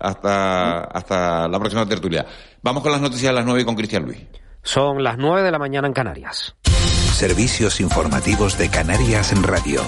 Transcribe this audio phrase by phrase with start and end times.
[0.00, 2.26] Hasta, hasta la próxima tertulia.
[2.62, 4.18] Vamos con las noticias a las 9 con Cristian Luis.
[4.62, 6.56] Son las 9 de la mañana en Canarias.
[6.64, 9.82] Servicios informativos de Canarias en Radio.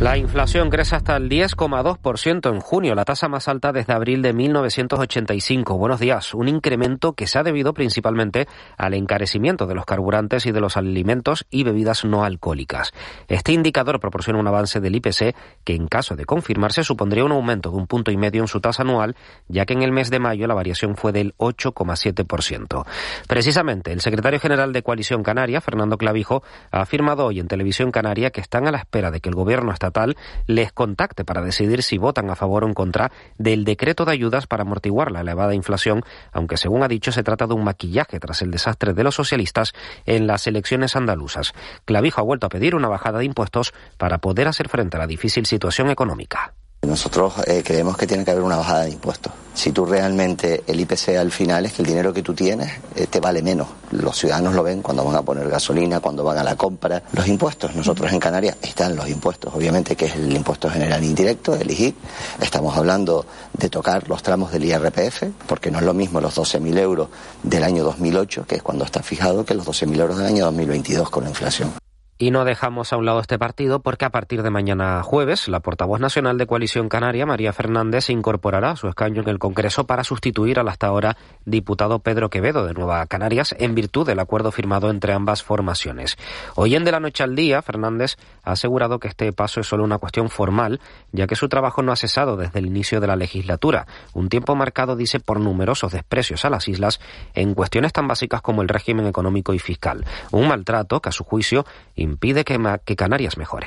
[0.00, 4.32] La inflación crece hasta el 10,2% en junio, la tasa más alta desde abril de
[4.32, 5.78] 1985.
[5.78, 6.34] Buenos días.
[6.34, 10.76] Un incremento que se ha debido principalmente al encarecimiento de los carburantes y de los
[10.76, 12.92] alimentos y bebidas no alcohólicas.
[13.28, 17.70] Este indicador proporciona un avance del IPC que, en caso de confirmarse, supondría un aumento
[17.70, 19.14] de un punto y medio en su tasa anual,
[19.48, 22.84] ya que en el mes de mayo la variación fue del 8,7%.
[23.28, 26.42] Precisamente, el secretario general de Coalición Canaria, Fernando Clavijo,
[26.72, 29.72] ha afirmado hoy en Televisión Canaria que están a la espera de que el gobierno
[29.84, 34.12] estatal les contacte para decidir si votan a favor o en contra del decreto de
[34.12, 38.18] ayudas para amortiguar la elevada inflación, aunque según ha dicho se trata de un maquillaje
[38.18, 39.74] tras el desastre de los socialistas
[40.06, 41.52] en las elecciones andaluzas.
[41.84, 45.06] Clavijo ha vuelto a pedir una bajada de impuestos para poder hacer frente a la
[45.06, 46.54] difícil situación económica.
[46.86, 49.32] Nosotros eh, creemos que tiene que haber una bajada de impuestos.
[49.54, 53.06] Si tú realmente el IPC al final es que el dinero que tú tienes eh,
[53.06, 53.68] te vale menos.
[53.92, 57.02] Los ciudadanos lo ven cuando van a poner gasolina, cuando van a la compra.
[57.12, 61.54] Los impuestos, nosotros en Canarias están los impuestos, obviamente que es el impuesto general indirecto,
[61.54, 61.94] el IGIC.
[62.40, 66.78] Estamos hablando de tocar los tramos del IRPF, porque no es lo mismo los 12.000
[66.78, 67.08] euros
[67.42, 71.10] del año 2008, que es cuando está fijado, que los 12.000 euros del año 2022
[71.10, 71.83] con la inflación.
[72.16, 75.58] Y no dejamos a un lado este partido porque a partir de mañana jueves, la
[75.58, 79.84] portavoz nacional de Coalición Canaria, María Fernández, se incorporará a su escaño en el Congreso
[79.84, 84.52] para sustituir al hasta ahora diputado Pedro Quevedo de Nueva Canarias en virtud del acuerdo
[84.52, 86.16] firmado entre ambas formaciones.
[86.54, 89.82] Hoy en De la Noche al Día, Fernández ha asegurado que este paso es solo
[89.82, 93.16] una cuestión formal, ya que su trabajo no ha cesado desde el inicio de la
[93.16, 97.00] legislatura, un tiempo marcado, dice, por numerosos desprecios a las islas
[97.34, 100.04] en cuestiones tan básicas como el régimen económico y fiscal.
[100.30, 101.66] Un maltrato que, a su juicio,
[102.04, 103.66] impide que, Canarias mejore.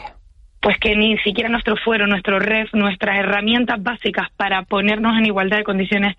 [0.61, 5.57] Pues que ni siquiera nuestro fuero, nuestro REF, nuestras herramientas básicas para ponernos en igualdad
[5.57, 6.15] de condiciones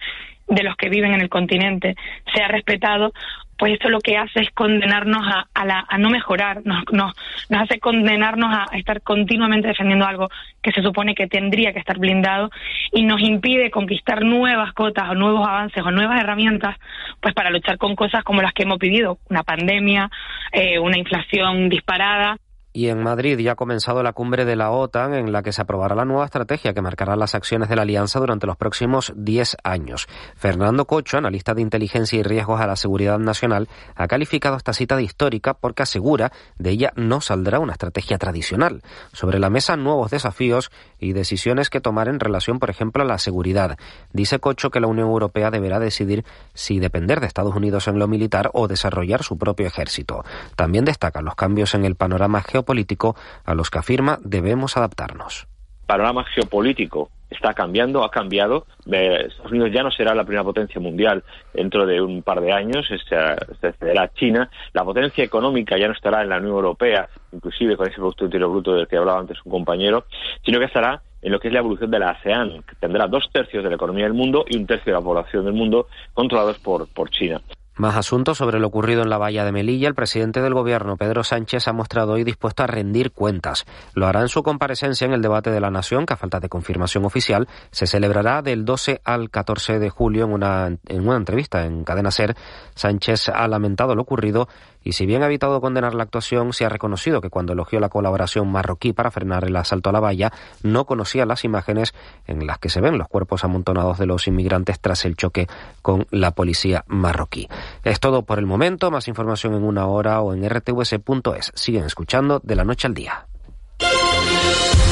[0.47, 1.97] de los que viven en el continente
[2.35, 3.13] sea respetado,
[3.59, 7.13] pues esto lo que hace es condenarnos a, la, a no mejorar, nos, nos,
[7.49, 10.29] nos hace condenarnos a, estar continuamente defendiendo algo
[10.63, 12.51] que se supone que tendría que estar blindado
[12.93, 16.77] y nos impide conquistar nuevas cotas o nuevos avances o nuevas herramientas
[17.21, 20.09] pues para luchar con cosas como las que hemos vivido, una pandemia,
[20.53, 22.39] eh, una inflación disparada
[22.73, 25.63] y en Madrid ya ha comenzado la cumbre de la OTAN en la que se
[25.63, 29.57] aprobará la nueva estrategia que marcará las acciones de la alianza durante los próximos 10
[29.65, 30.07] años.
[30.37, 34.97] Fernando Cocho, analista de inteligencia y riesgos a la seguridad nacional, ha calificado esta cita
[34.97, 38.83] de histórica porque asegura de ella no saldrá una estrategia tradicional.
[39.13, 43.19] Sobre la mesa nuevos desafíos y decisiones que tomar en relación, por ejemplo, a la
[43.19, 43.77] seguridad.
[44.13, 48.09] Dice Cocho que la Unión Europea deberá decidir si depender de Estados Unidos en lo
[48.09, 50.25] militar o desarrollar su propio ejército.
[50.57, 55.49] También destacan los cambios en el panorama geopolítico político a los que afirma debemos adaptarnos.
[55.87, 58.67] Panorama geopolítico está cambiando, ha cambiado.
[58.91, 61.23] Eh, Estados Unidos ya no será la primera potencia mundial
[61.53, 64.51] dentro de un par de años, se cederá China.
[64.73, 68.51] La potencia económica ya no estará en la Unión Europea, inclusive con ese Producto Interior
[68.51, 70.07] Bruto del que hablaba antes un compañero,
[70.45, 73.29] sino que estará en lo que es la evolución de la ASEAN, que tendrá dos
[73.33, 76.59] tercios de la economía del mundo y un tercio de la población del mundo controlados
[76.59, 77.41] por, por China.
[77.79, 79.87] Más asuntos sobre lo ocurrido en la valla de Melilla.
[79.87, 83.67] El presidente del gobierno, Pedro Sánchez, ha mostrado hoy dispuesto a rendir cuentas.
[83.95, 86.49] Lo hará en su comparecencia en el debate de la Nación, que a falta de
[86.49, 91.65] confirmación oficial, se celebrará del 12 al 14 de julio en una, en una entrevista
[91.67, 92.35] en Cadena Ser.
[92.75, 94.49] Sánchez ha lamentado lo ocurrido
[94.83, 97.89] y si bien ha evitado condenar la actuación, se ha reconocido que cuando elogió la
[97.89, 101.95] colaboración marroquí para frenar el asalto a la valla, no conocía las imágenes
[102.27, 105.47] en las que se ven los cuerpos amontonados de los inmigrantes tras el choque
[105.83, 107.49] con la policía marroquí.
[107.85, 108.91] Es todo por el momento.
[108.91, 111.53] Más información en una hora o en rtvs.es.
[111.55, 113.27] Siguen escuchando de la noche al día.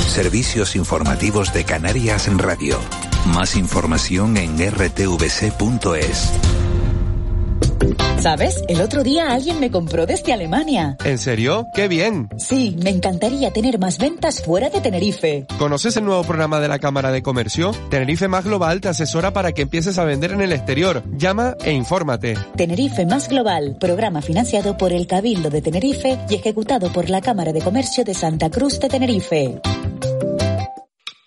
[0.07, 2.79] Servicios informativos de Canarias en Radio.
[3.35, 6.33] Más información en rtvc.es.
[8.27, 8.65] ¿Sabes?
[8.67, 10.97] El otro día alguien me compró desde Alemania.
[11.05, 11.69] ¿En serio?
[11.73, 12.29] ¡Qué bien!
[12.39, 15.47] Sí, me encantaría tener más ventas fuera de Tenerife.
[15.61, 17.71] ¿Conoces el nuevo programa de la Cámara de Comercio?
[17.89, 21.05] Tenerife Más Global te asesora para que empieces a vender en el exterior.
[21.17, 22.37] Llama e infórmate.
[22.57, 27.53] Tenerife Más Global, programa financiado por el Cabildo de Tenerife y ejecutado por la Cámara
[27.53, 29.61] de Comercio de Santa Cruz de Tenerife.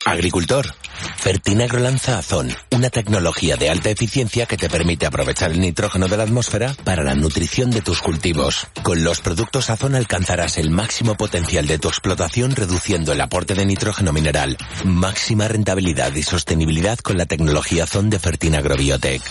[0.09, 0.73] Agricultor,
[1.17, 6.17] Fertinagro lanza Azón, una tecnología de alta eficiencia que te permite aprovechar el nitrógeno de
[6.17, 8.65] la atmósfera para la nutrición de tus cultivos.
[8.81, 13.67] Con los productos Azón alcanzarás el máximo potencial de tu explotación reduciendo el aporte de
[13.67, 14.57] nitrógeno mineral.
[14.83, 19.21] Máxima rentabilidad y sostenibilidad con la tecnología Azón de Fertinagro Biotech.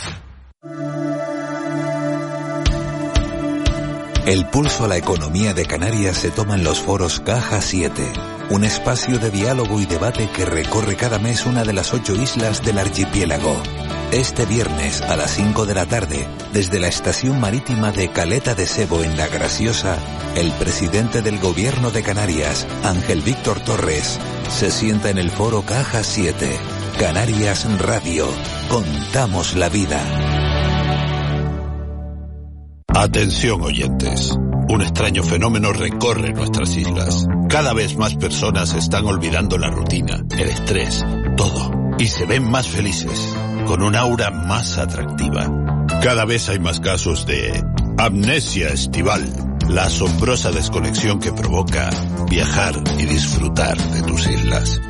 [4.27, 8.13] El pulso a la economía de Canarias se toma en los foros Caja 7,
[8.51, 12.65] un espacio de diálogo y debate que recorre cada mes una de las ocho islas
[12.65, 13.63] del archipiélago.
[14.11, 18.67] Este viernes a las 5 de la tarde, desde la estación marítima de Caleta de
[18.67, 19.99] Sebo en La Graciosa,
[20.35, 24.19] el presidente del gobierno de Canarias, Ángel Víctor Torres,
[24.49, 26.59] se sienta en el foro Caja 7.
[26.99, 28.27] Canarias Radio.
[28.69, 30.01] Contamos la vida.
[32.95, 34.37] Atención oyentes.
[34.71, 37.27] Un extraño fenómeno recorre nuestras islas.
[37.49, 41.05] Cada vez más personas están olvidando la rutina, el estrés,
[41.37, 41.95] todo.
[41.99, 43.35] Y se ven más felices,
[43.67, 45.51] con un aura más atractiva.
[46.03, 47.65] Cada vez hay más casos de
[47.97, 49.25] amnesia estival,
[49.69, 51.91] la asombrosa desconexión que provoca
[52.29, 54.81] viajar y disfrutar de tus islas.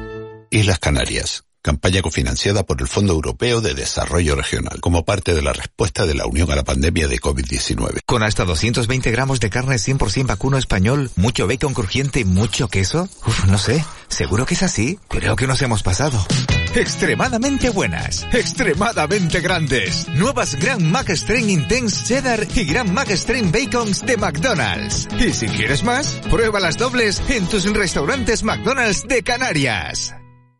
[0.51, 5.53] Islas Canarias, campaña cofinanciada por el Fondo Europeo de Desarrollo Regional, como parte de la
[5.53, 8.01] respuesta de la Unión a la pandemia de COVID-19.
[8.07, 13.09] Con hasta 220 gramos de carne 100% vacuno español, mucho bacon crujiente y mucho queso.
[13.27, 14.99] Uf, no sé, seguro que es así.
[15.09, 16.25] Creo que nos hemos pasado.
[16.75, 20.07] Extremadamente buenas, extremadamente grandes.
[20.09, 25.09] Nuevas Grand Mac Strain Intense Cheddar y Grand Mac Strain Bacons de McDonald's.
[25.19, 30.18] Y si quieres más, prueba las dobles en tus restaurantes McDonald's de Canarias.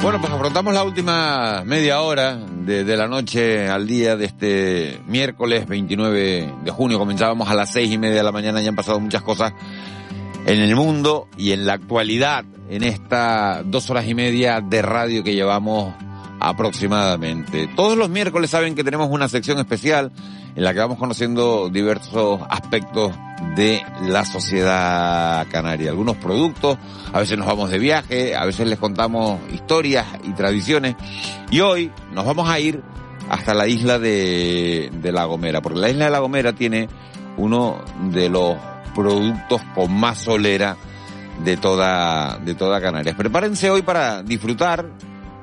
[0.00, 5.00] Bueno, pues afrontamos la última media hora de, de, la noche al día de este
[5.06, 6.98] miércoles 29 de junio.
[6.98, 9.52] Comenzábamos a las seis y media de la mañana y han pasado muchas cosas
[10.46, 15.24] en el mundo y en la actualidad, en estas dos horas y media de radio
[15.24, 15.92] que llevamos
[16.40, 17.68] aproximadamente.
[17.74, 20.12] Todos los miércoles saben que tenemos una sección especial
[20.58, 23.12] en la que vamos conociendo diversos aspectos
[23.54, 25.90] de la sociedad canaria.
[25.90, 26.76] Algunos productos,
[27.12, 30.96] a veces nos vamos de viaje, a veces les contamos historias y tradiciones.
[31.52, 32.82] Y hoy nos vamos a ir
[33.30, 36.88] hasta la isla de, La Gomera, porque la isla de La Gomera tiene
[37.36, 38.56] uno de los
[38.96, 40.76] productos con más solera
[41.44, 43.14] de toda, de toda Canarias.
[43.14, 44.86] Prepárense hoy para disfrutar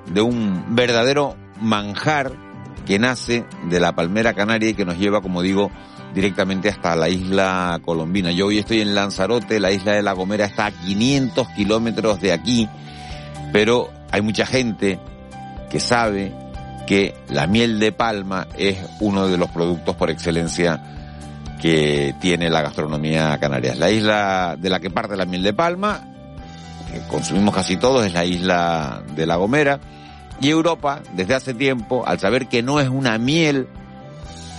[0.08, 2.44] de un verdadero manjar
[2.86, 5.72] que nace de la palmera canaria y que nos lleva, como digo,
[6.14, 8.32] directamente hasta la isla colombina.
[8.32, 12.32] Yo hoy estoy en Lanzarote, la isla de La Gomera está a 500 kilómetros de
[12.32, 12.70] aquí,
[13.52, 15.00] pero hay mucha gente
[15.70, 16.34] que sabe
[16.88, 20.81] que la miel de palma es uno de los productos por excelencia
[21.62, 23.76] que tiene la gastronomía canaria.
[23.76, 26.02] La isla de la que parte la miel de palma,
[26.92, 29.80] que consumimos casi todos, es la isla de La Gomera.
[30.42, 33.68] Y Europa, desde hace tiempo, al saber que no es una miel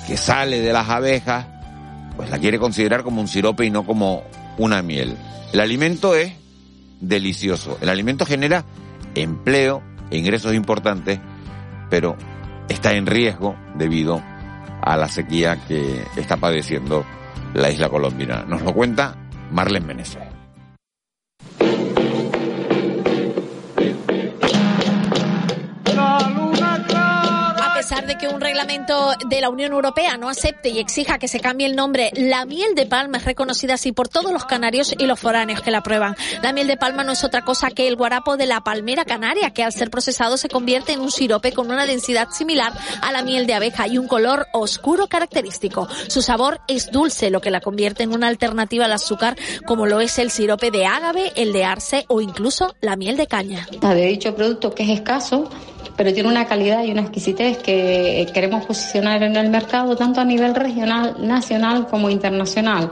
[0.07, 1.47] que sale de las abejas,
[2.17, 4.23] pues la quiere considerar como un sirope y no como
[4.59, 5.17] una miel.
[5.53, 6.33] El alimento es
[7.01, 7.79] delicioso.
[7.81, 8.65] El alimento genera
[9.15, 11.21] empleo e ingresos importantes,
[11.91, 12.17] pero
[12.69, 14.23] está en riesgo debido
[14.83, 17.05] a la sequía que está padeciendo
[17.55, 18.45] la isla colombina.
[18.47, 19.17] Nos lo cuenta
[19.51, 20.36] Marlene Meneses.
[27.97, 31.41] Pesar de que un reglamento de la Unión Europea no acepte y exija que se
[31.41, 35.07] cambie el nombre, la miel de palma es reconocida así por todos los canarios y
[35.07, 36.15] los foráneos que la prueban.
[36.43, 39.51] La miel de palma no es otra cosa que el guarapo de la palmera canaria,
[39.51, 43.23] que al ser procesado se convierte en un sirope con una densidad similar a la
[43.23, 45.89] miel de abeja y un color oscuro característico.
[46.09, 50.01] Su sabor es dulce, lo que la convierte en una alternativa al azúcar, como lo
[50.01, 53.67] es el sirope de ágave, el de arce o incluso la miel de caña.
[53.81, 55.49] De dicho producto que es escaso,
[55.97, 60.25] pero tiene una calidad y una exquisitez que queremos posicionar en el mercado tanto a
[60.25, 62.91] nivel regional, nacional como internacional.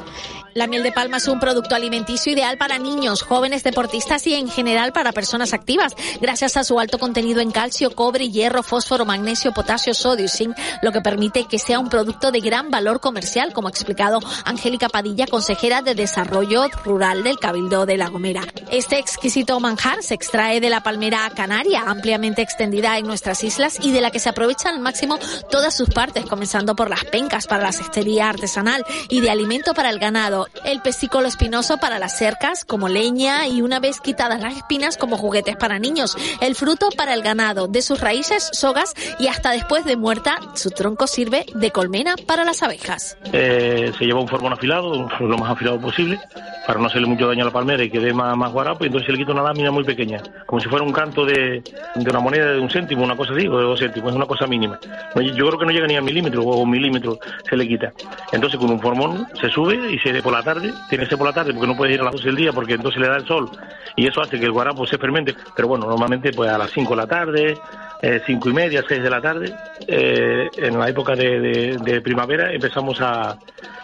[0.54, 4.48] La miel de palma es un producto alimenticio ideal para niños, jóvenes deportistas y en
[4.48, 9.52] general para personas activas, gracias a su alto contenido en calcio, cobre, hierro, fósforo, magnesio,
[9.52, 13.52] potasio, sodio y zinc, lo que permite que sea un producto de gran valor comercial,
[13.52, 18.42] como ha explicado Angélica Padilla, consejera de Desarrollo Rural del Cabildo de La Gomera.
[18.70, 23.90] Este exquisito manjar se extrae de la palmera canaria, ampliamente extendida en nuestras islas y
[23.90, 25.18] de la que se aprovechan al máximo
[25.50, 29.90] todas sus partes, comenzando por las pencas para la cestería artesanal y de alimento para
[29.90, 34.56] el ganado el pesícolo espinoso para las cercas como leña y una vez quitadas las
[34.56, 39.28] espinas como juguetes para niños, el fruto para el ganado, de sus raíces, sogas y
[39.28, 43.16] hasta después de muerta su tronco sirve de colmena para las abejas.
[43.32, 46.18] Eh, se lleva un formón afilado, lo más afilado posible,
[46.66, 48.86] para no hacerle mucho daño a la palmera y que dé más, más guarapo, y
[48.88, 51.62] entonces se le quita una lámina muy pequeña, como si fuera un canto de,
[51.94, 54.26] de una moneda de un céntimo, una cosa así, o de dos céntimos, es una
[54.26, 54.78] cosa mínima.
[55.14, 57.92] Yo creo que no llega ni a milímetro o un milímetro se le quita.
[58.32, 61.26] Entonces con un formón se sube y se por la tarde, tiene que ser por
[61.26, 63.16] la tarde porque no puede ir a las 12 del día porque entonces le da
[63.16, 63.50] el sol
[63.96, 66.90] y eso hace que el guarapo se fermente, pero bueno, normalmente pues a las 5
[66.90, 67.58] de la tarde,
[68.02, 69.54] eh, cinco y media, 6 de la tarde,
[69.86, 73.36] eh, en la época de, de primavera empezamos a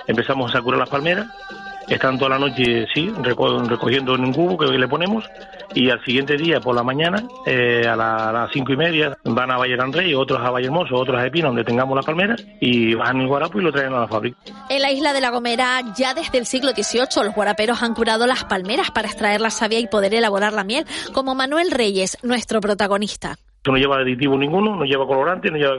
[0.07, 1.27] empezamos a curar las palmeras.
[1.89, 5.29] Están toda la noche, sí, recogiendo en un cubo que le ponemos
[5.75, 9.59] y al siguiente día por la mañana, eh, a, las cinco y media, van a
[9.59, 13.21] Valle Rey, otros a Valle Hermoso, otros a Epina, donde tengamos las palmeras, y bajan
[13.21, 14.39] el guarapo y lo traen a la fábrica.
[14.69, 18.27] En la isla de La Gomera, ya desde el siglo XVIII, los guaraperos han curado
[18.27, 22.61] las palmeras para extraer la savia y poder elaborar la miel, como Manuel Reyes, nuestro
[22.61, 23.37] protagonista.
[23.67, 25.75] No lleva aditivo ninguno, no lleva colorante, no lleva,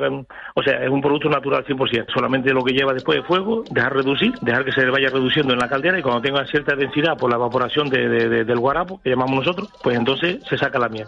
[0.53, 2.13] o sea, es un producto natural 100%.
[2.13, 5.59] Solamente lo que lleva después de fuego, dejar reducir, dejar que se vaya reduciendo en
[5.59, 9.69] la caldera y cuando tenga cierta densidad por la evaporación del guarapo, que llamamos nosotros,
[9.81, 11.07] pues entonces se saca la miel.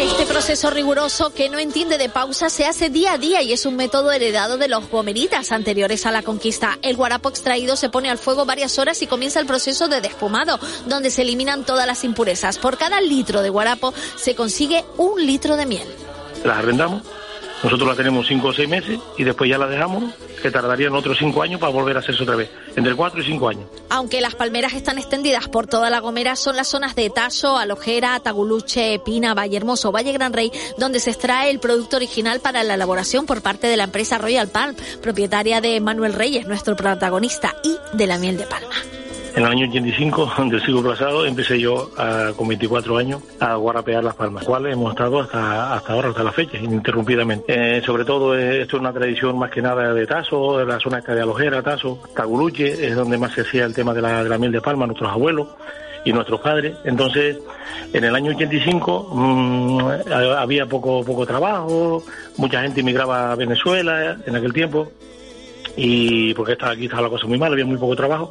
[0.00, 3.64] Este proceso riguroso que no entiende de pausa se hace día a día y es
[3.64, 6.78] un método heredado de los gomeritas anteriores a la conquista.
[6.82, 10.58] El guarapo extraído se pone al fuego varias horas y comienza el proceso de despumado,
[10.86, 12.58] donde se eliminan todas las impurezas.
[12.58, 15.88] Por cada litro de guarapo se consigue un litro de miel.
[16.44, 17.02] Las arrendamos,
[17.62, 21.16] nosotros la tenemos cinco o seis meses y después ya la dejamos, que tardarían otros
[21.18, 23.64] cinco años para volver a hacerse otra vez, entre cuatro y cinco años.
[23.88, 28.20] Aunque las palmeras están extendidas por toda La Gomera, son las zonas de Taso, Alojera,
[28.20, 32.74] Taguluche, Pina, Valle Hermoso, Valle Gran Rey, donde se extrae el producto original para la
[32.74, 37.78] elaboración por parte de la empresa Royal Palm, propietaria de Manuel Reyes, nuestro protagonista, y
[37.96, 38.74] de la miel de palma.
[39.36, 41.90] En el año 85 del siglo pasado empecé yo
[42.36, 46.30] con 24 años a guarapear las palmas, cuales hemos estado hasta, hasta ahora, hasta la
[46.30, 47.78] fecha, ininterrumpidamente.
[47.78, 50.78] Eh, sobre todo eh, esto es una tradición más que nada de Tazo, de la
[50.78, 54.22] zona esta de Alojera, Tazo, Taguluche, es donde más se hacía el tema de la,
[54.22, 55.48] de la miel de palma, nuestros abuelos
[56.04, 56.76] y nuestros padres.
[56.84, 57.38] Entonces,
[57.92, 59.80] en el año 85 mmm,
[60.38, 62.04] había poco, poco trabajo,
[62.36, 64.92] mucha gente emigraba a Venezuela en aquel tiempo,
[65.76, 68.30] y porque estaba aquí estaba la cosa muy mal, había muy poco trabajo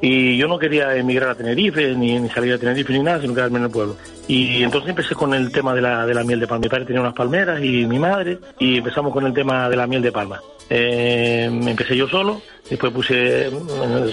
[0.00, 3.58] y yo no quería emigrar a Tenerife, ni, salir a Tenerife ni nada, sino quedarme
[3.58, 3.96] en el pueblo.
[4.28, 6.62] Y entonces empecé con el tema de la, de la miel de palma.
[6.62, 9.86] Mi padre tenía unas palmeras y mi madre, y empezamos con el tema de la
[9.86, 10.40] miel de palma.
[10.70, 13.50] Eh, empecé yo solo, después puse,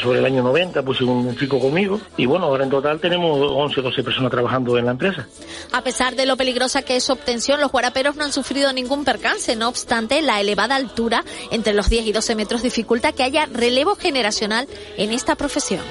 [0.01, 3.81] sobre el año 90, puse un chico conmigo, y bueno, ahora en total tenemos 11
[3.81, 5.27] o 12 personas trabajando en la empresa.
[5.73, 9.03] A pesar de lo peligrosa que es su obtención, los guaraperos no han sufrido ningún
[9.03, 13.47] percance, no obstante, la elevada altura, entre los 10 y 12 metros, dificulta que haya
[13.47, 15.81] relevo generacional en esta profesión.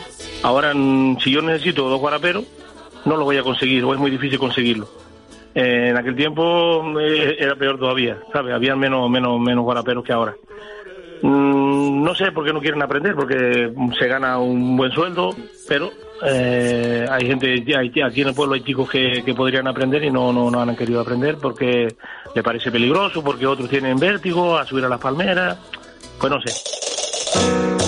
[0.42, 2.44] Ahora, si yo necesito dos guaraperos,
[3.04, 4.88] no lo voy a conseguir, o es muy difícil conseguirlo.
[5.54, 8.52] Eh, en aquel tiempo eh, era peor todavía, ¿sabes?
[8.52, 10.34] Había menos, menos, menos guaraperos que ahora.
[11.22, 15.34] Mm, no sé por qué no quieren aprender, porque se gana un buen sueldo,
[15.68, 15.90] pero
[16.22, 17.64] eh, hay gente,
[18.04, 20.74] aquí en el pueblo hay chicos que, que podrían aprender y no, no, no, han
[20.74, 21.94] querido aprender porque
[22.34, 25.58] le parece peligroso, porque otros tienen vértigo a subir a las palmeras,
[26.18, 27.83] pues no sé.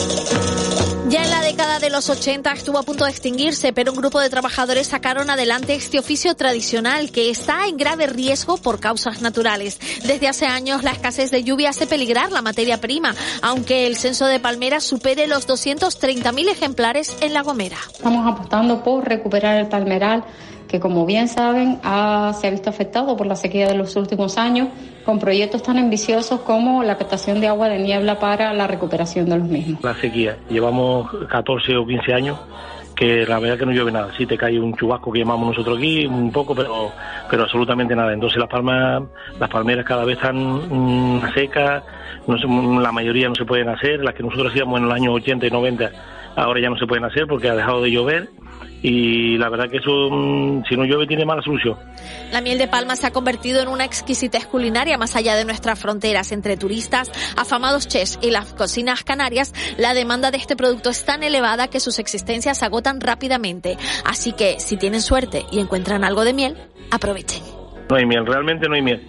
[1.97, 5.99] Los 80 estuvo a punto de extinguirse, pero un grupo de trabajadores sacaron adelante este
[5.99, 9.81] oficio tradicional que está en grave riesgo por causas naturales.
[10.05, 14.27] Desde hace años la escasez de lluvia hace peligrar la materia prima, aunque el censo
[14.27, 17.79] de palmeras supere los 230.000 ejemplares en La Gomera.
[17.91, 20.23] Estamos apostando por recuperar el palmeral
[20.69, 24.39] que como bien saben ha, se ha visto afectado por la sequía de los últimos
[24.39, 24.69] años,
[25.05, 29.39] con proyectos tan ambiciosos como la captación de agua de niebla para la recuperación de
[29.39, 29.83] los mismos.
[29.83, 32.39] La sequía, llevamos 14 o 15 años
[32.97, 35.77] que la verdad que no llueve nada, sí te cae un chubasco que llamamos nosotros
[35.77, 36.91] aquí, un poco, pero
[37.29, 38.15] pero absolutamente nada.
[38.15, 39.03] Entonces las palmas,
[39.39, 41.83] las palmeras cada vez están mmm, secas,
[42.27, 45.47] no la mayoría no se pueden hacer, las que nosotros hacíamos en los años 80
[45.47, 45.91] y 90
[46.37, 48.29] ahora ya no se pueden hacer porque ha dejado de llover
[48.89, 51.77] y la verdad que eso, mm, si no llueve, tiene mala solución.
[52.31, 55.79] La miel de palma se ha convertido en una exquisitez culinaria más allá de nuestras
[55.79, 56.31] fronteras.
[56.31, 61.25] Entre turistas, afamados chefs y las cocinas canarias, la demanda de este producto es tan
[61.25, 63.77] elevada que sus existencias se agotan rápidamente.
[64.05, 66.57] Así que, si tienen suerte y encuentran algo de miel,
[66.93, 67.43] aprovechen.
[67.91, 69.09] No hay miel, realmente no hay miel.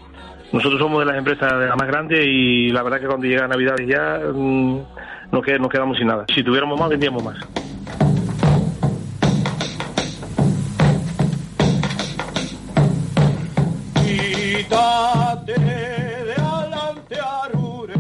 [0.52, 3.48] Nosotros somos de las empresas de las más grandes y la verdad que cuando llega
[3.48, 4.78] Navidad ya mm,
[5.32, 6.26] nos, qued- nos quedamos sin nada.
[6.34, 7.36] Si tuviéramos más, vendríamos más.
[14.68, 17.96] Quítate de adelante, Arure.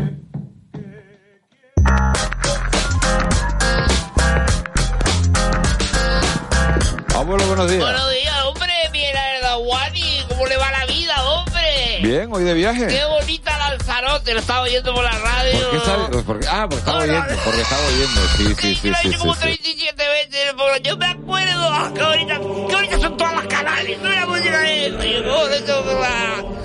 [7.15, 7.81] Abuelo, buenos días.
[7.81, 8.71] Buenos días, hombre.
[8.91, 11.99] Mira, el Dawani, ¿cómo le va la vida, hombre?
[12.03, 12.87] Bien, hoy de viaje.
[12.87, 15.59] Qué bonita Lanzarote, lo estaba oyendo por la radio.
[15.59, 16.23] ¿Por qué sabe?
[16.23, 18.21] Porque- ah, porque estaba oyendo, porque estaba oyendo.
[18.37, 19.41] Sí, sí, sí, sí, sí, Como sí.
[19.41, 21.69] 37 veces, yo me acuerdo.
[21.71, 23.99] ah, Qué bonita, qué bonitas son todas las canales.
[23.99, 24.61] No la música.
[24.67, 26.56] Yo,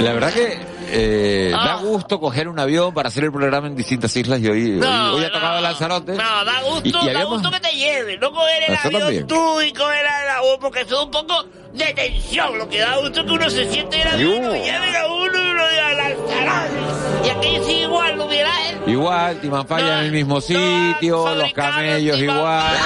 [0.00, 0.58] La verdad que
[0.90, 4.64] eh, da gusto coger un avión para hacer el programa en distintas islas y hoy,
[4.74, 6.12] hoy, No, hoy ha tocado Lanzarote.
[6.12, 8.86] No, da gusto, Y- y da habíamos- gusto que te lleven, no coger el Eso
[8.86, 9.26] avión también.
[9.26, 11.44] tú y coger el avión, porque eso es un poco
[11.78, 12.58] de tensión.
[12.58, 14.54] Lo que da gusto que uno se siente Yo.
[14.54, 16.78] y lleven a uno y uno diga Lanzarote.
[17.24, 18.50] Y aquí sí igual, lo hubiera.
[18.86, 22.76] Igual, Timanfaya en el mismo sitio, los camellos igual,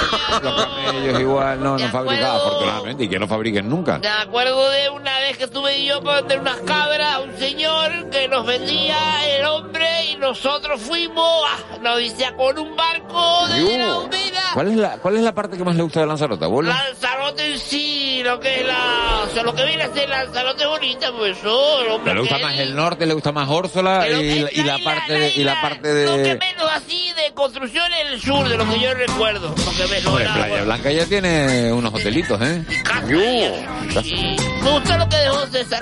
[0.41, 3.99] los camellos igual, no, no fabricaba afortunadamente y que no fabriquen nunca.
[3.99, 8.09] Me acuerdo de una vez que estuve yo para vender unas cabras a un señor
[8.09, 8.97] que nos vendía
[9.37, 14.51] el hombre y nosotros fuimos, ah, nos decía, con un barco de la.
[14.53, 16.69] ¿Cuál es la, cuál es la parte que más le gusta de Lanzarote, abuelo?
[16.69, 18.75] Lanzarote en sí, lo que es la...
[19.23, 22.37] O sea, lo que viene a ser Lanzarote bonita, pues eso, el hombre ¿Le gusta
[22.37, 25.93] más el norte, le gusta más Órsola y, y la parte de, y la parte
[25.93, 26.37] de...
[26.37, 29.49] menos así de construcción en el sur, de lo que yo recuerdo.
[29.49, 32.63] Lo que me Hombre, era, Playa Blanca ya tiene unos hotelitos, ¿eh?
[33.07, 35.81] Me gusta lo que dejó César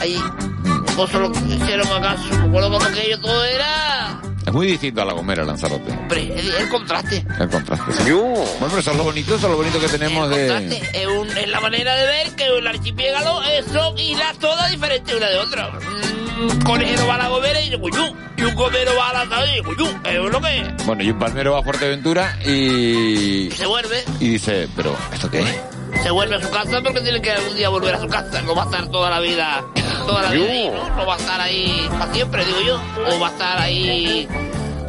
[0.00, 0.16] ahí.
[0.94, 4.20] Cosa lo que hicieron acá, me acuerdo cuando aquello todo era...
[4.46, 5.90] Es muy distinto a La Gomera, Lanzarote.
[5.92, 7.24] Hombre, el, el contraste.
[7.40, 7.92] El contraste.
[8.04, 8.10] sí.
[8.12, 10.48] Bueno, pero eso es lo bonito, eso es lo bonito que tenemos de...
[10.48, 11.00] contraste.
[11.02, 15.14] Es, un- es la manera de ver que el archipiélago es- son islas todas diferentes
[15.14, 15.70] una de otra.
[16.40, 18.14] Un conejero va a la gomera y dice cuyú.
[18.36, 19.86] Y un gomero va a Lanzarote y dice cuyú.
[20.04, 20.86] Es lo que es.
[20.86, 23.50] Bueno, y un palmero va a Fuerteventura y...
[23.52, 24.04] Se vuelve.
[24.20, 25.56] Y dice, pero, ¿esto qué es?
[26.02, 28.42] Se vuelve a su casa porque tiene que algún día volver a su casa.
[28.42, 29.64] No va a estar toda la vida,
[30.06, 30.96] toda la vida ahí, ¿no?
[30.96, 32.80] No va a estar ahí para siempre, digo yo.
[33.16, 34.28] O va a estar ahí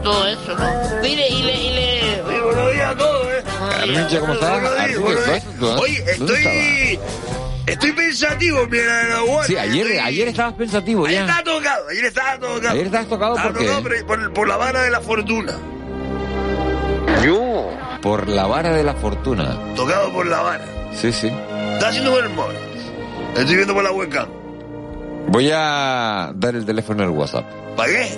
[0.04, 1.02] todo eso, ¿no?
[1.02, 2.22] Le, y le, y le...
[2.24, 3.44] Oye, buenos días a todos, ¿eh?
[4.20, 4.52] ¿cómo estás?
[4.62, 5.44] Buenos días, Arminche, buenos días.
[5.46, 7.00] ¿dónde- dónde- Oye, estoy...
[7.65, 9.48] Estoy pensativo, mira, en la guardia.
[9.48, 11.26] Sí, ayer, Estoy- ayer estabas pensativo Ayer ya.
[11.39, 12.70] estaba tocado, ayer estaba tocado.
[12.70, 13.65] Ayer estabas tocado Estaba ¿por qué?
[13.68, 15.54] tocado por, por, por la vara de la fortuna.
[17.24, 17.72] Yo.
[18.04, 19.58] Por la vara de la fortuna.
[19.76, 20.65] Tocado por la vara.
[20.95, 21.27] Sí, sí.
[21.73, 22.53] Está haciendo buen humor.
[23.36, 24.27] Estoy viendo por la webcam.
[25.27, 27.45] Voy a dar el teléfono el WhatsApp.
[27.75, 28.17] ¿Para qué?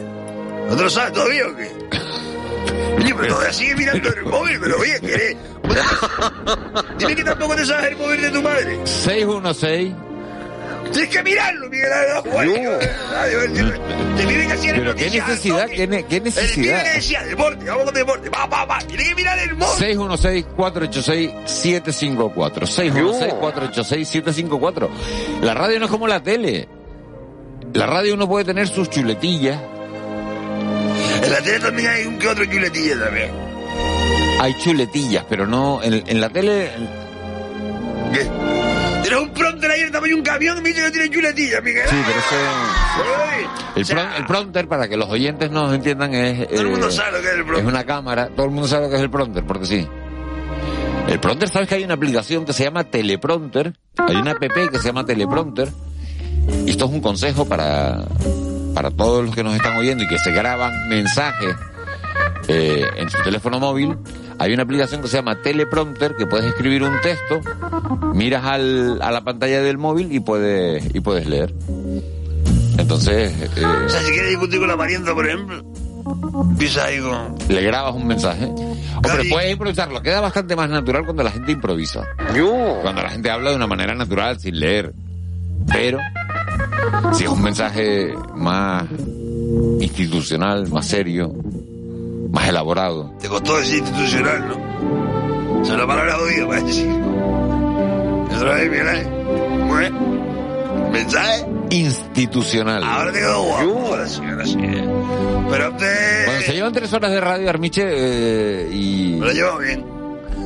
[0.70, 1.72] ¿No te lo sabes todavía o qué?
[2.98, 5.38] Oye, pero todavía sigue mirando el móvil, pero oye, ¿qué
[6.98, 8.80] Dime que tampoco te sabes el móvil de tu madre.
[8.86, 9.94] 616.
[10.92, 13.74] Tienes que mirarlo, Miguel Ángel.
[14.18, 16.84] Te viven así en el Pero qué necesidad, qué, qué pibe necesidad.
[16.84, 18.80] le decía, deporte, vamos con deporte, va, va, va.
[18.80, 19.98] Tienes que mirar el móvil.
[19.98, 22.68] 616-486-754.
[22.68, 24.90] 616-486-754.
[25.42, 26.68] La radio no es como la tele.
[27.74, 29.60] La radio uno puede tener sus chuletillas.
[31.24, 33.30] En la tele también hay un que otro chuletilla también.
[34.40, 35.82] Hay chuletillas, pero no.
[35.84, 36.72] En, en la tele.
[40.08, 41.88] De un camión y me dice que tiene chuletilla, Miguel.
[41.90, 42.36] Sí, pero eso.
[43.36, 46.48] Oye, El, o sea, el prompter, para que los oyentes nos entiendan, es.
[46.48, 47.64] Todo el mundo eh, sabe lo que es el prompter.
[47.64, 48.30] Es una cámara.
[48.30, 49.88] Todo el mundo sabe lo que es el prompter, porque sí.
[51.08, 53.74] El prompter, ¿sabes que hay una aplicación que se llama Teleprompter?
[53.98, 55.70] Hay una app que se llama Teleprompter.
[56.66, 58.06] Y esto es un consejo para,
[58.74, 61.56] para todos los que nos están oyendo y que se graban mensajes
[62.50, 63.98] eh, en su teléfono móvil.
[64.40, 67.42] Hay una aplicación que se llama Teleprompter que puedes escribir un texto,
[68.14, 71.54] miras al, a la pantalla del móvil y puedes, y puedes leer.
[72.78, 75.64] Entonces, eh, O sea, si quieres discutir con la parienta, por ejemplo,
[76.52, 77.36] empieza ahí con...
[77.50, 78.46] le grabas un mensaje.
[78.46, 80.02] Hombre, puedes improvisarlo.
[80.02, 82.06] Queda bastante más natural cuando la gente improvisa.
[82.82, 84.94] Cuando la gente habla de una manera natural, sin leer.
[85.72, 86.00] Pero,
[87.14, 88.86] si es un mensaje más
[89.80, 91.34] institucional, más serio,
[92.38, 93.12] más elaborado.
[93.20, 95.66] Te costó decir institucional, ¿no?
[95.66, 96.88] Sea, la palabra jodida para decir.
[98.36, 99.08] Otra vez, Ángel.
[99.68, 102.84] Bueno, mensaje institucional.
[102.84, 103.88] ahora te quedó guapo.
[103.88, 104.58] Ahora sí, ahora sí.
[105.50, 106.26] Pero te...
[106.26, 109.18] Cuando se llevan tres horas de radio, Armiche, eh, y...
[109.20, 109.86] Me lo llevo bien.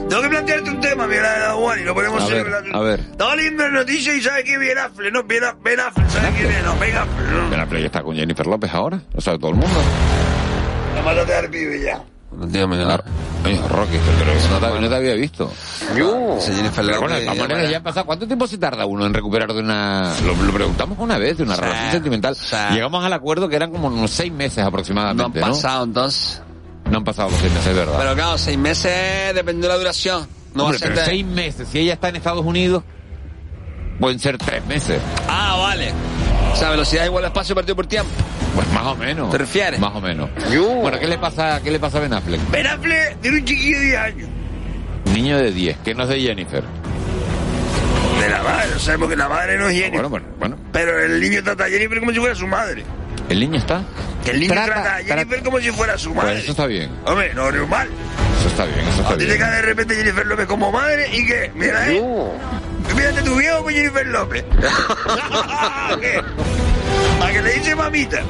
[0.08, 3.00] Tengo que plantearte un tema, mira, Juan, y lo ponemos A ver, a ver.
[3.02, 6.64] Estaba leyendo la noticia y sabe que Ben Affleck, no, Ben Affleck, ¿sabe quién es?
[6.64, 7.50] No, Ben Affleck.
[7.50, 9.80] Ben Affleck está con Jennifer López ahora, lo sabe todo el mundo.
[10.96, 12.02] La mátate al pibe ya.
[13.44, 15.52] Ay, Rocky, pero eso no te, no te había visto.
[15.98, 16.38] Yo.
[16.40, 18.06] Jennifer Pero bueno, de López, todas maneras ya han pasado.
[18.06, 20.14] ¿Cuánto tiempo se tarda uno en recuperar de una...
[20.26, 22.38] Lo, lo preguntamos una vez, de una relación sentimental.
[22.72, 25.46] Llegamos al acuerdo que eran como unos seis meses aproximadamente, No ¿no?
[25.48, 26.42] han pasado entonces.
[26.90, 27.96] No han pasado los seis meses, ¿verdad?
[27.98, 30.28] Pero claro, seis meses depende de la duración.
[30.54, 31.68] No Hombre, va a ser pero de- seis meses.
[31.72, 32.84] Si ella está en Estados Unidos,
[34.00, 35.02] pueden ser tres meses.
[35.28, 35.92] Ah, vale.
[36.54, 38.10] O sea, velocidad igual a espacio partido por tiempo.
[38.56, 39.30] Pues más o menos.
[39.32, 39.80] ¿Te refieres?
[39.80, 40.30] Más o menos.
[40.82, 42.42] Bueno, ¿qué le pasa, qué le pasa a Ben Affleck?
[42.52, 44.30] Ben Affleck tiene un chiquillo de 10 años.
[45.14, 46.64] Niño de 10, que no es de Jennifer.
[48.20, 49.92] De la madre, sabemos que la madre no es Jennifer.
[49.94, 50.58] Bueno, bueno, bueno.
[50.72, 52.84] Pero el niño trata a Jennifer como si fuera su madre.
[53.30, 53.84] ¿El niño está?
[54.26, 56.40] Que el niño Trata- trata, a Jennifer como si fuera su Pues madre.
[56.40, 56.92] eso está bien.
[57.06, 57.88] Hombre, no normal.
[58.40, 59.38] Eso está bien, eso está bien.
[59.40, 62.02] cae de repente Jennifer López como madre y que, mira, eh.
[62.96, 64.44] Mírate tu viejo con Jennifer López.
[66.02, 66.22] ¿Qué?
[67.22, 68.22] A que le dice mamita.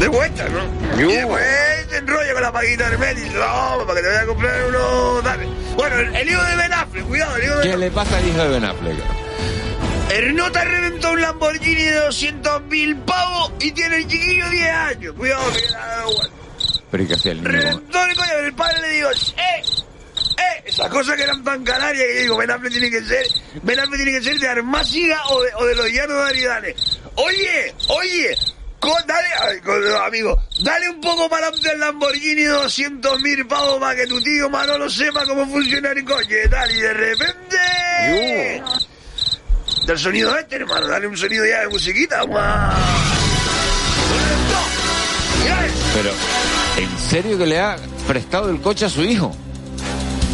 [0.00, 1.00] De vuelta, ¿no?
[1.00, 1.44] Y después
[1.88, 4.26] se enrolla con la paguita de Mel y dice, no, para que te vaya a
[4.26, 5.46] comprar uno, dale.
[5.76, 8.16] Bueno, el, el hijo de Ben Affleck, cuidado, el hijo de Ben ¿Qué le pasa
[8.18, 8.96] al hijo de Ben Affleck?
[10.10, 15.14] Ernota reventó un Lamborghini de 200 mil pavos y tiene el chiquillo 10 años.
[15.16, 16.34] Cuidado, que la bueno.
[16.90, 17.50] Pero ¿y qué hacía el niño?
[17.50, 19.62] Reventó el coño, el padre le digo, ¡eh!
[20.38, 20.62] ¡eh!
[20.64, 23.26] Esas cosas que eran tan canarias que yo digo, Ben Affleck tiene que ser,
[23.62, 26.74] Ben Affleck tiene que ser de Armásiga o de, o de los llanos de Aridane.
[27.16, 28.36] Oye, oye,
[29.06, 34.06] dale, amigo, dale un poco para adelante al Lamborghini de 200 mil pavos para que
[34.06, 37.56] tu tío Manolo sepa cómo funciona el coche, tal, y de repente...
[39.86, 42.72] Del sonido este, hermano, dale un sonido ya de musiquita, guau.
[45.94, 46.10] Pero,
[46.76, 47.76] ¿en serio que le ha
[48.06, 49.34] prestado el coche a su hijo?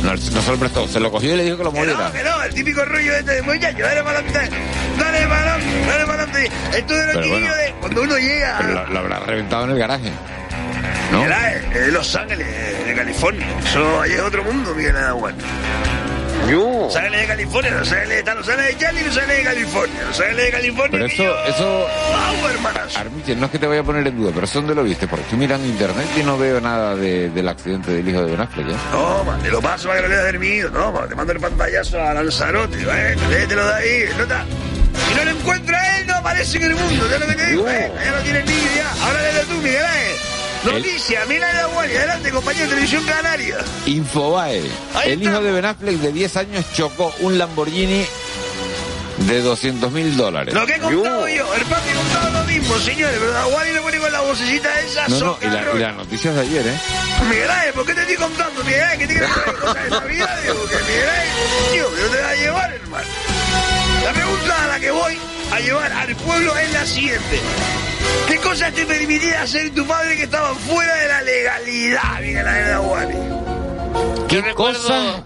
[0.03, 2.09] No, no se lo prestó, se lo cogió y le dijo que lo moviera.
[2.09, 4.57] no, que no, el típico rollo este de muchacho, dale para adelante,
[4.99, 6.51] dale para adelante, dale para adelante.
[6.77, 7.55] Esto de los bueno.
[7.55, 10.11] de cuando uno llega Pero lo, lo habrá reventado en el garaje.
[11.11, 11.23] ¿No?
[11.25, 12.47] Mira, es de Los Ángeles,
[12.87, 13.47] de California.
[13.65, 15.35] Eso ahí es otro mundo, Miguel Anahuel.
[16.51, 19.45] Los Ángeles de California, Los Ángeles, están Los Ángeles de Cali y Los Ángeles de
[19.45, 19.97] California.
[20.09, 20.91] Los Ángeles de California.
[20.91, 21.87] Pero eso, yo- eso...
[22.53, 22.97] Hermanas.
[22.97, 25.07] Armiche, no es que te vaya a poner en duda, pero ¿eso dónde lo viste?
[25.07, 28.41] Porque estoy mirando internet y no veo nada de- del accidente del hijo de Ben
[28.41, 28.75] Affleck, ¿eh?
[28.91, 30.71] Toma, te lo paso para que lo leas dormido.
[30.71, 32.85] Toma, te mando el pantallazo a Lanzarote.
[32.85, 34.05] Bueno, léetelo de ahí.
[34.19, 34.45] Nota.
[35.09, 37.05] Si no lo encuentra él, no aparece en el mundo.
[37.05, 37.65] ¿Sabes lo que te digo?
[37.65, 39.05] Venga, ya lo tiene el niño ya.
[39.05, 40.17] Ahora léelo tú, Miguel Ángel.
[40.65, 41.99] Noticia, mira la guardia.
[41.99, 43.57] Adelante, compañero de Televisión Canaria.
[43.87, 44.63] Infobae.
[44.95, 48.07] Ahí El hijo de Ben Affleck de 10 años chocó un Lamborghini
[49.19, 50.55] de 200 mil dólares.
[50.55, 53.73] Lo que he contado yo, el papi ha contado lo mismo, señores, pero la guardia
[53.73, 56.67] le pone con la vocecita esa, No, no, y, la, y las noticias de ayer,
[56.67, 56.79] ¿eh?
[57.29, 58.99] Miguel Ángel, ¿por qué te estoy contando, Miguel Ángel?
[58.99, 60.43] ¿Qué te crees que cosas de Navidad?
[60.43, 63.09] Digo, que Miguel Ángel, tío, ¿de dónde te va a llevar, hermano?
[64.05, 65.17] La pregunta a la que voy
[65.53, 67.41] a llevar al pueblo es la siguiente.
[68.27, 72.73] ¿Qué cosas te permitía hacer tu padre que estaban fuera de la legalidad, Miguel Ángel
[72.75, 73.15] Aguani?
[74.29, 75.25] ¿Qué cosa?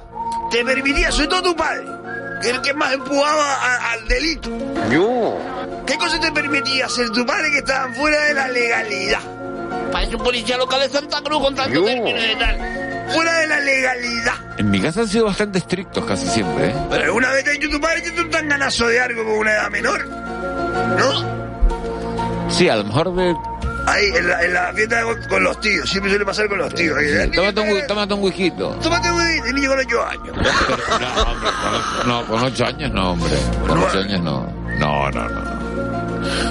[0.51, 1.85] Te permitía, sobre todo tu padre,
[2.43, 4.51] que es el que más empujaba a- al delito.
[4.91, 5.39] Yo.
[5.87, 9.21] ¿Qué cosas te permitía hacer tu padre que estaban fuera de la legalidad?
[9.93, 13.07] Parece un policía local de Santa Cruz con tanto término y tal.
[13.13, 14.35] Fuera de la legalidad.
[14.59, 16.75] En mi casa han sido bastante estrictos casi siempre, ¿eh?
[16.91, 19.35] Pero alguna vez te ha dicho tu padre que tú tan ganazo de algo con
[19.35, 20.07] una edad menor.
[20.99, 22.51] ¿No?
[22.51, 23.35] Sí, a lo mejor de...
[23.87, 25.89] Ahí, en la, en la fiesta con, con los tíos.
[25.89, 26.99] Siempre suele pasar con los tíos.
[26.99, 27.31] Ahí.
[27.31, 28.51] Tómate un, tómate un whisky.
[28.51, 30.37] Tómate un el niño con 8 años.
[32.07, 33.37] No, con 8 años no, hombre.
[33.67, 34.53] Con 8 años no.
[34.81, 35.56] No, no, no.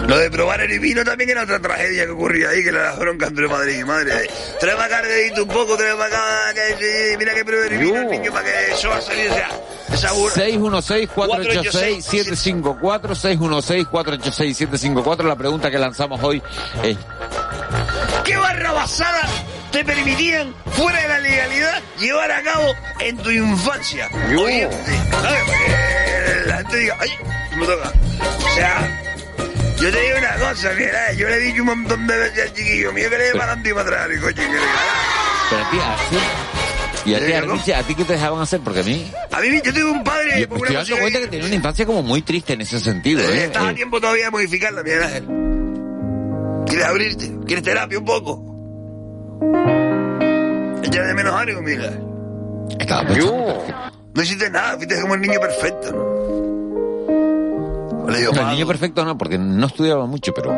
[0.07, 2.95] Lo de probar el vino también era otra tragedia que ocurría ahí, que era la
[2.97, 4.13] bronca entre padre y madre.
[4.13, 4.27] ahí.
[4.59, 8.01] Trae para acá, dedito un poco, trae para acá, que, mira que pruebe el vino
[8.01, 9.47] el niño para que eso va a salir esa,
[9.93, 10.33] esa burra.
[10.35, 13.15] 616-486-754,
[13.91, 15.23] 616-486-754.
[15.23, 16.41] La pregunta que lanzamos hoy
[16.83, 16.97] es,
[18.23, 19.21] ¿Qué barra basada
[19.71, 24.09] te permitían, fuera de la legalidad, llevar a cabo en tu infancia?
[24.37, 24.75] Oyente,
[25.11, 25.43] ¿sabes?
[25.43, 27.09] Para que la gente diga, ¡ay!
[27.55, 27.91] Me toca.
[28.45, 29.01] O sea,
[29.85, 32.53] yo te digo una cosa, mira, yo le he dicho un montón de veces al
[32.53, 34.59] chiquillo mío que le dé para adelante y para atrás coche que le
[35.47, 35.77] pero a ti,
[37.05, 38.61] y a ti, ¿Eh, Armiche, ¿a ti qué te dejaban hacer?
[38.61, 40.41] Porque a mí, A mí, yo tengo un padre...
[40.41, 43.21] yo me estoy dando cuenta que tenía una infancia como muy triste en ese sentido,
[43.21, 43.43] Eh.
[43.43, 45.27] Estás a Eh, tiempo todavía de modificarla, Miguel Ángel.
[46.65, 47.31] ¿Quieres abrirte?
[47.45, 48.41] ¿Quieres terapia un poco?
[50.83, 51.93] Échale de menos algo, mira.
[52.79, 53.63] Estaba pensando
[54.15, 56.14] No hiciste nada, fuiste como el niño perfecto, ¿no?
[58.05, 60.49] No, el niño perfecto no, porque no estudiaba mucho, pero...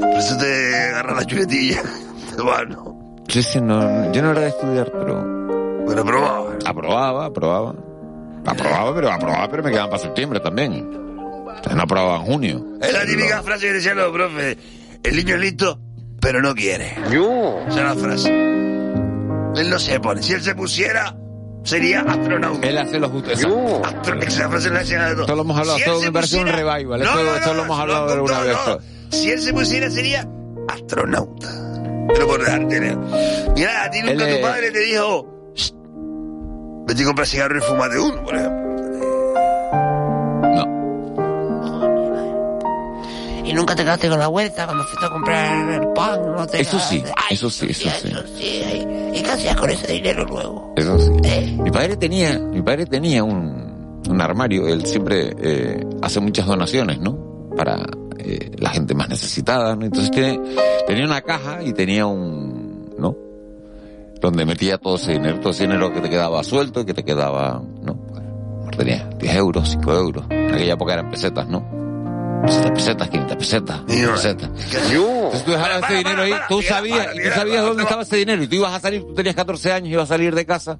[0.00, 1.82] Por eso te agarra la chuletilla.
[2.36, 2.94] Bueno,
[3.28, 5.84] Sí, sí, no, yo no era de estudiar, pero...
[5.86, 6.50] pero aprobaba.
[6.64, 7.74] Aprobaba, aprobaba.
[8.44, 10.72] Aprobaba, pero aprobaba, pero me quedaban para septiembre también.
[10.74, 12.64] Entonces no aprobaba en junio.
[12.80, 14.56] Es la típica frase que decían los profes.
[15.02, 15.80] El niño es listo,
[16.20, 16.92] pero no quiere.
[17.68, 18.28] Esa es la frase.
[19.56, 20.22] Él no se pone.
[20.22, 21.16] Si él se pusiera,
[21.64, 22.66] sería astronauta.
[22.66, 23.30] Él hace lo justo.
[23.32, 25.20] Astro- Esa frase la decían a todos.
[25.22, 26.86] Esto lo hemos hablado, Si se me parece un revival.
[27.00, 28.56] No, Esto, no, no, esto lo hemos hablado no, alguna vez.
[29.10, 30.28] Si él se pusiera, sería
[30.68, 31.48] astronauta.
[32.08, 32.98] Pero por dejarte, Leo.
[33.56, 35.72] Mira, a ti nunca Él tu padre te dijo, "Shh,
[36.86, 38.73] vete a comprar cigarro y fumate uno, por ejemplo.
[43.54, 46.20] Nunca te quedaste con la vuelta cuando fuiste a comprar el pan.
[46.36, 48.08] No te Eso sí, Ay, eso sí, eso sí.
[48.38, 48.62] sí.
[48.66, 49.10] ay.
[49.14, 50.72] ¿Y qué hacías con ese dinero luego?
[50.76, 51.10] Eso sí.
[51.62, 54.66] Mi padre tenía, mi padre tenía un, un armario.
[54.68, 57.48] Él siempre eh, hace muchas donaciones, ¿no?
[57.56, 57.78] Para
[58.18, 59.84] eh, la gente más necesitada, ¿no?
[59.84, 60.40] Entonces tiene-
[60.86, 63.16] tenía una caja y tenía un, ¿no?
[64.20, 67.04] Donde metía todo ese dinero, todo ese dinero que te quedaba suelto y que te
[67.04, 67.96] quedaba, ¿no?
[68.76, 70.24] Tenía 10 euros, 5 euros.
[70.30, 71.64] En aquella época eran pesetas, ¿no?
[72.46, 74.50] 60 pesetas, 500 pesetas, 100 pesetas.
[74.50, 78.48] Entonces tú dejabas ese dinero ahí, tú sabías, tú sabías dónde estaba ese dinero y
[78.48, 80.78] tú ibas a salir, tú tenías 14 años, ibas a salir de casa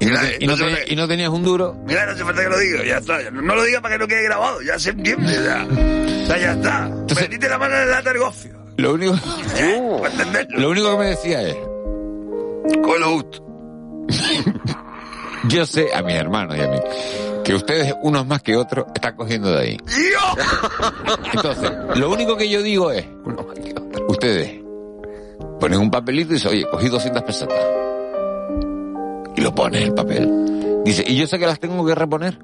[0.00, 1.76] y no, te- y no tenías, y no tenías un duro.
[1.86, 3.30] Mira, no hace falta que lo diga, ya está.
[3.30, 5.64] No, lo diga para que no quede grabado, ya se entiende, ya.
[5.64, 6.88] O sea, ya está.
[7.20, 8.12] Metiste la mano en el lata.
[8.78, 9.14] Lo único,
[9.58, 9.80] ¿Eh?
[10.56, 11.54] Lo único que me decía es,
[12.82, 13.44] Con lo justo.
[15.48, 16.78] yo sé a mis hermanos y a mí,
[17.52, 19.78] que ustedes, unos más que otros, están cogiendo de ahí.
[21.34, 23.04] Entonces, lo único que yo digo es,
[24.08, 24.62] ustedes
[25.60, 27.58] ponen un papelito y dicen, oye, cogí 200 pesetas.
[29.36, 30.82] Y lo ponen el papel.
[30.82, 32.38] Dice, y yo sé que las tengo que reponer.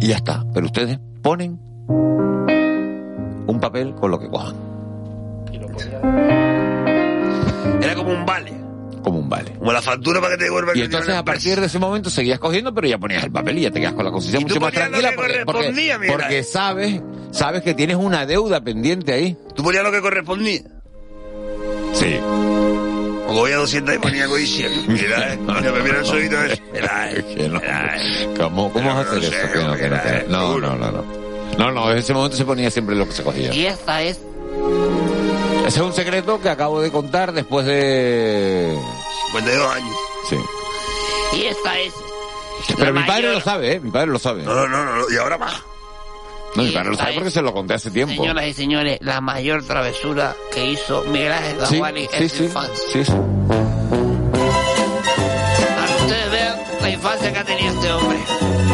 [0.00, 0.44] Y ya está.
[0.54, 1.58] Pero ustedes ponen
[1.88, 4.54] un papel con lo que cojan.
[7.82, 8.57] Era como un vale.
[9.02, 9.52] Como un vale.
[9.52, 11.66] Como la factura para que te devuelvan Y el dinero entonces en a partir de
[11.66, 14.10] ese momento seguías cogiendo, pero ya ponías el papel y ya te quedas con la
[14.10, 16.12] conciencia mucho más tranquila que porque, porque, correspondía, mira.
[16.12, 19.36] porque sabes, sabes que tienes una deuda pendiente ahí.
[19.54, 20.62] ¿Tú ponías lo que correspondía?
[21.92, 22.16] Sí.
[23.28, 24.72] O cogía 200 y ponía 100.
[24.88, 25.38] Mira, eh.
[25.38, 26.62] Mira, me mira el solito ese.
[26.72, 28.34] Mira, eh.
[28.38, 29.52] ¿Cómo, cómo vas a hacer no sé, eso?
[29.52, 30.58] Que no, que no, que no.
[30.58, 31.04] No, no, no, no.
[31.58, 33.52] No, no, en ese momento se ponía siempre lo que se cogía.
[33.52, 34.20] Y esta es
[35.68, 38.74] Ese es un secreto que acabo de contar después de...
[39.26, 39.94] 52 años.
[40.28, 40.36] Sí.
[41.36, 41.92] Y esta es.
[42.76, 43.80] Pero la mi padre mayor- lo sabe, ¿eh?
[43.80, 44.42] Mi padre lo sabe.
[44.44, 45.62] No, no, no, no, y ahora más.
[46.56, 48.14] No, mi padre lo sabe es- porque se lo conté hace tiempo.
[48.14, 52.44] Señoras y señores, la mayor travesura que hizo Miguel Ángel Sí, Gaguani sí, su sí,
[52.44, 52.84] infancia.
[52.92, 53.12] sí, sí.
[53.12, 53.26] Para
[55.86, 58.18] que ustedes vean la infancia que ha tenido este hombre.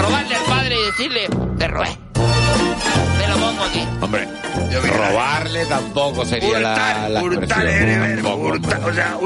[0.01, 1.29] Robarle al padre y decirle,
[1.59, 1.99] te robé.
[3.19, 3.87] Te lo pongo aquí.
[4.01, 4.29] Hombre,
[4.97, 7.89] robarle tampoco sería la, la Hurtar expresión.
[7.91, 9.17] el verbo, Tampoco, hurtar, o sea,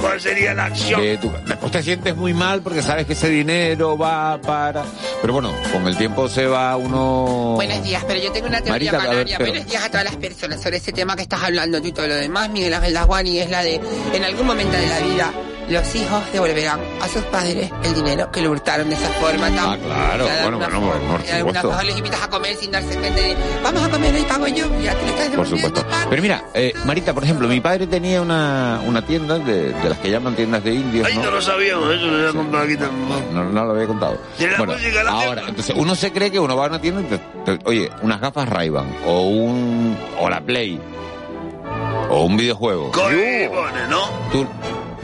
[0.00, 1.00] ¿cuál sería la acción?
[1.20, 4.84] Tú- después te sientes muy mal porque sabes que ese dinero va para...
[5.20, 7.52] Pero bueno, con el tiempo se va uno...
[7.56, 10.60] Buenos días, pero yo tengo una teoría Marita, ver, Buenos días a todas las personas
[10.62, 12.50] sobre ese tema que estás hablando tú y todo lo demás.
[12.50, 13.80] Miguel Ángel Dasguani es la de,
[14.12, 15.32] en algún momento de la vida,
[15.70, 19.58] los hijos devolverán a sus padres el dinero que le hurtaron de esa forma tan...
[19.70, 21.18] Ah, claro, bueno, bueno, forma.
[21.18, 21.82] por alguna supuesto.
[21.84, 24.94] les invitas a comer sin darse cuenta de, vamos a comer y pago yo, ya
[24.94, 25.84] te le estás Por supuesto.
[26.08, 29.98] Pero mira, eh, Marita, por ejemplo, mi padre tenía una, una tienda de, de las
[29.98, 31.30] que llaman tiendas de indios, Ay, no ¿no?
[31.32, 33.34] lo sabíamos, eso lo había contado aquí también.
[33.34, 34.18] No, no lo había contado.
[34.56, 37.18] Bueno, la ahora, entonces uno se cree que uno va a una tienda y te,
[37.56, 40.80] te- oye, unas gafas ray o un, o la Play,
[42.10, 42.90] o un videojuego.
[42.92, 43.48] Pone,
[43.90, 44.06] ¿no?
[44.32, 44.46] Tú,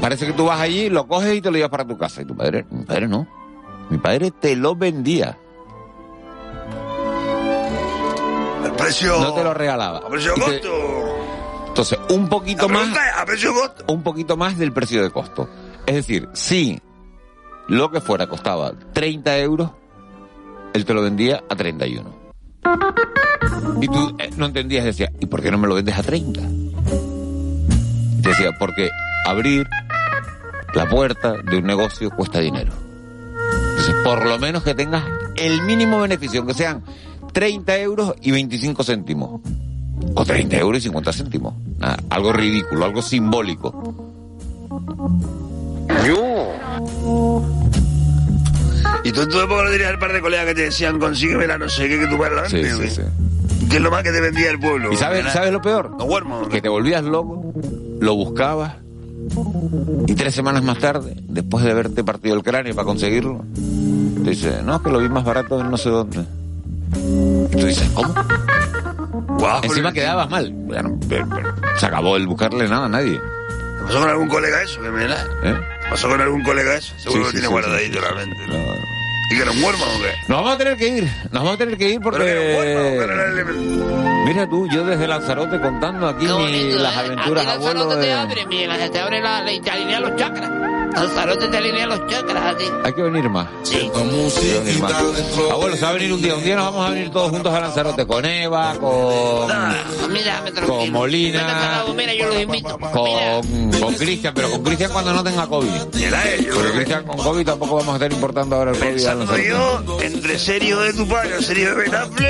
[0.00, 2.22] parece que tú vas allí, lo coges y te lo llevas para tu casa.
[2.22, 3.26] Y tu padre, mi padre no.
[3.90, 5.38] Mi padre te lo vendía.
[8.64, 9.20] El precio...
[9.20, 9.98] No te lo regalaba.
[9.98, 10.68] A precio te- costo.
[11.68, 12.88] Entonces, un poquito más.
[13.16, 13.84] ¿a precio costo?
[13.92, 15.48] Un poquito más del precio de costo.
[15.86, 16.80] Es decir, si
[17.68, 19.70] lo que fuera costaba 30 euros,
[20.72, 22.24] él te lo vendía a 31.
[23.80, 26.40] Y tú eh, no entendías, decías, ¿y por qué no me lo vendes a 30?
[26.40, 28.88] Y te decía, porque
[29.26, 29.66] abrir
[30.74, 32.72] la puerta de un negocio cuesta dinero.
[33.70, 35.04] Entonces, por lo menos que tengas
[35.36, 36.82] el mínimo beneficio, aunque sean
[37.32, 39.40] 30 euros y 25 céntimos.
[40.14, 41.54] O 30 euros y 50 céntimos.
[41.78, 43.94] Nada, algo ridículo, algo simbólico.
[49.04, 51.68] Y tú época no tenías el par de colegas que te decían, consígueme la no
[51.68, 52.70] sé qué que tú para Sí, adelante.
[52.70, 52.90] sí, güey.
[53.10, 53.66] sí.
[53.68, 54.92] ¿Qué es lo más que te vendía el pueblo?
[54.92, 55.90] ¿Y sabes, sabes lo peor?
[55.98, 56.48] No duermo.
[56.48, 57.52] Que te volvías loco,
[58.00, 58.76] lo buscabas,
[60.06, 63.44] y tres semanas más tarde, después de haberte partido el cráneo para conseguirlo,
[64.24, 66.24] te dice, no, es que lo vi más barato en no sé dónde.
[67.52, 68.14] Tú dices, ¿cómo?
[69.62, 70.52] Encima quedabas mal.
[70.52, 73.18] Bueno, pero- pero se acabó el buscarle nada a nadie.
[73.78, 74.80] ¿Te pasó con algún colega eso?
[74.84, 75.54] ¿eh?
[75.82, 76.94] ¿Te pasó con algún colega eso?
[76.96, 78.36] Seguro Sí, que sí, tiene sí, guardadito la mente.
[78.48, 78.54] ¿no?
[79.30, 80.12] ¿Y que un huérfano o qué?
[80.28, 82.24] Nos vamos a tener que ir, nos vamos a tener que ir porque...
[84.26, 86.98] Mira tú, yo desde Lanzarote contando aquí Qué mi- bonito, las ¿eh?
[87.00, 88.12] aventuras Aquí abuelo Lanzarote te de...
[88.14, 88.40] abre,
[88.72, 90.50] Ángel, te abre la, la- te alinea los chakras.
[90.94, 92.64] Lanzarote te alinea los chakras a ti.
[92.84, 93.48] Hay que venir más.
[93.62, 93.76] Sí.
[93.76, 94.92] Hay que venir más.
[95.50, 96.34] Abuelo, se va a venir un día.
[96.36, 100.12] Un día nos vamos a venir todos juntos a Lanzarote con Eva, con...
[100.12, 100.66] Mira, me tranquilo.
[100.66, 101.84] Con Vete Molina,
[102.16, 102.78] yo los invito.
[102.78, 105.70] con, con Cristian, pero con Cristian cuando no tenga COVID.
[105.70, 110.38] Porque Cristian con COVID tampoco vamos a estar importando ahora el COVID Pensando yo, entre
[110.38, 112.28] serio de tu padre o serio de Benafle,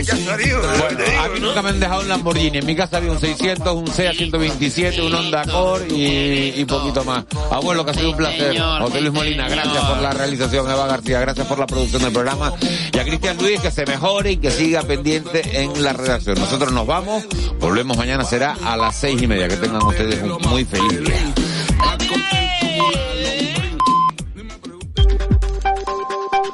[0.00, 0.66] coñazo a Dios.
[0.78, 2.58] Bueno, a mí nunca me han dejado un Lamborghini.
[2.58, 7.04] En mi casa había un 600, un SEA 127, un Honda Accord y, y poquito
[7.04, 7.24] más.
[7.50, 8.58] Abuelo, que ha sido un placer.
[8.58, 10.70] José Luis Molina, gracias por la realización.
[10.70, 12.52] Eva García, gracias por la producción del programa.
[12.92, 16.38] Y a Cristian Luis, que se mejore y que siga pendiente en la redacción.
[16.38, 17.24] Nosotros nos vamos.
[17.58, 19.48] Volvemos mañana, será a las seis y media.
[19.48, 21.34] Que tengan ustedes un muy feliz día.